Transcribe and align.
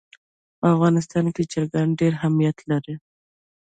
په 0.59 0.65
افغانستان 0.73 1.25
کې 1.35 1.43
چرګان 1.51 1.87
ډېر 1.99 2.11
اهمیت 2.19 2.57
لري. 2.69 2.95